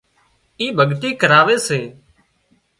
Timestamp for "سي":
1.67-1.79